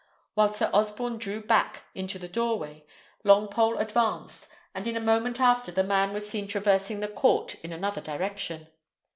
[0.33, 2.87] While Sir Osborne drew back into the doorway,
[3.23, 7.71] Longpole advanced, and in a moment after the man was seen traversing the court in
[7.71, 8.65] another direction.